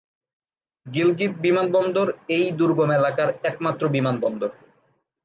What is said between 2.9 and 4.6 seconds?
এলাকার একমাত্র বিমানবন্দর।